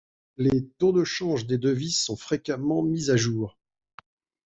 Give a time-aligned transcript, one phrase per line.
[0.37, 3.59] Les taux de change des devises sont fréquemment mis à jour.